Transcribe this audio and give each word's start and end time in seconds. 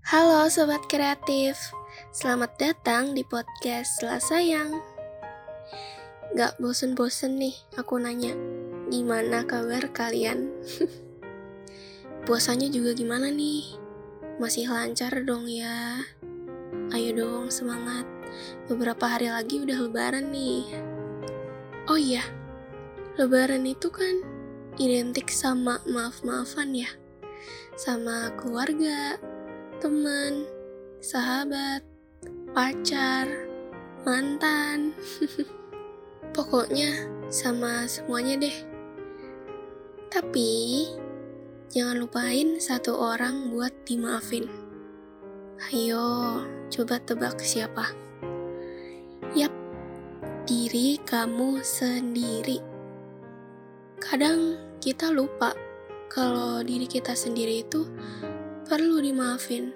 Halo 0.00 0.48
Sobat 0.48 0.88
Kreatif, 0.88 1.60
selamat 2.08 2.56
datang 2.56 3.12
di 3.12 3.20
podcast 3.20 4.00
Selasa 4.00 4.40
Sayang. 4.40 4.80
Gak 6.32 6.56
bosen-bosen 6.56 7.36
nih 7.36 7.52
aku 7.76 8.00
nanya, 8.00 8.32
gimana 8.88 9.44
kabar 9.44 9.92
kalian? 9.92 10.48
Puasanya 12.24 12.72
juga 12.72 12.96
gimana 12.96 13.28
nih? 13.28 13.76
Masih 14.40 14.72
lancar 14.72 15.20
dong 15.20 15.44
ya? 15.44 16.00
Ayo 16.96 17.12
dong 17.12 17.52
semangat, 17.52 18.08
beberapa 18.72 19.04
hari 19.04 19.28
lagi 19.28 19.60
udah 19.60 19.84
lebaran 19.84 20.32
nih. 20.32 20.64
Oh 21.92 22.00
iya, 22.00 22.24
lebaran 23.20 23.68
itu 23.68 23.92
kan 23.92 24.24
identik 24.80 25.28
sama 25.28 25.76
maaf-maafan 25.84 26.72
ya? 26.72 26.88
Sama 27.76 28.32
keluarga, 28.40 29.20
teman, 29.80 30.44
sahabat, 31.00 31.80
pacar, 32.52 33.24
mantan. 34.04 34.92
Pokoknya 36.36 37.08
sama 37.32 37.88
semuanya 37.88 38.36
deh. 38.44 38.56
Tapi 40.12 40.84
jangan 41.72 41.96
lupain 41.96 42.60
satu 42.60 42.92
orang 42.92 43.48
buat 43.56 43.72
dimaafin. 43.88 44.52
Ayo, 45.72 46.44
coba 46.68 47.00
tebak 47.00 47.40
siapa? 47.40 47.88
Yap, 49.32 49.52
diri 50.44 51.00
kamu 51.08 51.64
sendiri. 51.64 52.60
Kadang 53.96 54.60
kita 54.76 55.08
lupa 55.08 55.56
kalau 56.12 56.60
diri 56.60 56.84
kita 56.84 57.16
sendiri 57.16 57.64
itu 57.64 57.88
perlu 58.70 59.02
dimaafin. 59.02 59.74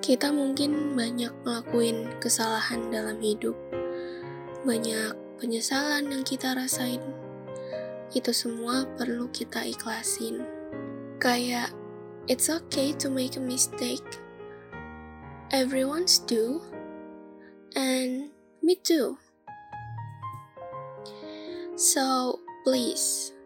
Kita 0.00 0.32
mungkin 0.32 0.96
banyak 0.96 1.28
ngelakuin 1.44 2.16
kesalahan 2.16 2.88
dalam 2.88 3.20
hidup, 3.20 3.52
banyak 4.64 5.12
penyesalan 5.36 6.08
yang 6.08 6.24
kita 6.24 6.56
rasain. 6.56 7.04
Itu 8.16 8.32
semua 8.32 8.88
perlu 8.96 9.28
kita 9.36 9.68
ikhlasin. 9.68 10.48
Kayak, 11.20 11.76
it's 12.24 12.48
okay 12.48 12.96
to 12.96 13.12
make 13.12 13.36
a 13.36 13.44
mistake. 13.44 14.16
Everyone's 15.52 16.24
do, 16.24 16.64
and 17.76 18.32
me 18.64 18.80
too. 18.80 19.20
So, 21.76 22.40
please, 22.64 23.36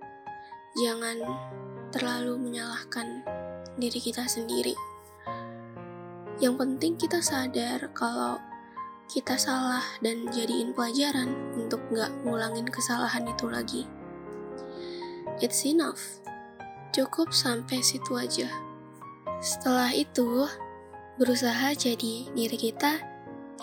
jangan 0.78 1.26
terlalu 1.90 2.38
menyalahkan 2.38 3.26
diri 3.78 3.98
kita 3.98 4.26
sendiri. 4.26 4.74
Yang 6.42 6.54
penting 6.60 6.92
kita 6.98 7.22
sadar 7.22 7.90
kalau 7.94 8.38
kita 9.06 9.36
salah 9.36 9.84
dan 10.00 10.26
jadiin 10.32 10.72
pelajaran 10.72 11.30
untuk 11.54 11.78
nggak 11.92 12.10
ngulangin 12.24 12.66
kesalahan 12.66 13.28
itu 13.28 13.46
lagi. 13.46 13.82
It's 15.38 15.66
enough. 15.66 16.22
Cukup 16.94 17.34
sampai 17.34 17.82
situ 17.82 18.14
aja. 18.14 18.46
Setelah 19.42 19.90
itu, 19.92 20.46
berusaha 21.18 21.74
jadi 21.74 22.30
diri 22.32 22.58
kita 22.58 23.02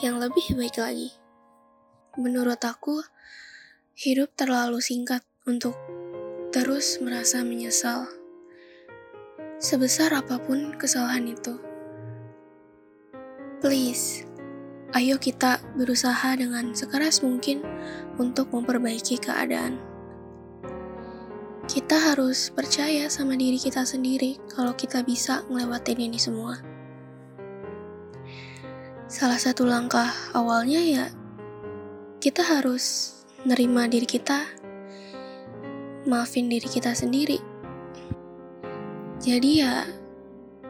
yang 0.04 0.20
lebih 0.20 0.56
baik 0.56 0.78
lagi. 0.78 1.16
Menurut 2.20 2.60
aku, 2.60 3.02
hidup 3.96 4.36
terlalu 4.36 4.84
singkat 4.84 5.24
untuk 5.48 5.74
terus 6.52 7.00
merasa 7.00 7.40
menyesal 7.42 8.21
sebesar 9.62 10.10
apa 10.18 10.42
pun 10.42 10.74
kesalahan 10.74 11.30
itu. 11.30 11.62
Please, 13.62 14.26
ayo 14.98 15.22
kita 15.22 15.62
berusaha 15.78 16.34
dengan 16.34 16.74
sekeras 16.74 17.22
mungkin 17.22 17.62
untuk 18.18 18.50
memperbaiki 18.50 19.22
keadaan. 19.22 19.78
Kita 21.70 21.94
harus 21.94 22.50
percaya 22.50 23.06
sama 23.08 23.38
diri 23.38 23.62
kita 23.62 23.86
sendiri 23.86 24.42
kalau 24.50 24.74
kita 24.74 25.06
bisa 25.06 25.46
ngelewatin 25.46 26.10
ini 26.10 26.18
semua. 26.18 26.58
Salah 29.06 29.38
satu 29.38 29.70
langkah 29.70 30.10
awalnya 30.34 30.82
ya 30.82 31.06
kita 32.18 32.42
harus 32.42 33.14
nerima 33.46 33.86
diri 33.86 34.10
kita, 34.10 34.42
maafin 36.10 36.50
diri 36.50 36.66
kita 36.66 36.98
sendiri 36.98 37.51
jadi 39.22 39.52
ya 39.54 39.76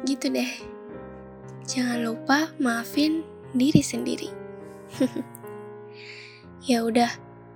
gitu 0.03 0.27
deh. 0.27 0.51
Jangan 1.63 2.03
lupa 2.03 2.51
maafin 2.59 3.23
diri 3.55 3.79
sendiri. 3.79 4.27
ya 6.69 6.83
udah, 6.83 7.07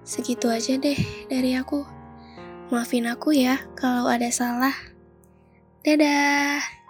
segitu 0.07 0.47
aja 0.47 0.79
deh 0.79 0.95
dari 1.27 1.59
aku. 1.59 1.83
Maafin 2.71 3.11
aku 3.11 3.35
ya 3.35 3.59
kalau 3.75 4.07
ada 4.07 4.31
salah. 4.31 4.73
Dadah. 5.83 6.84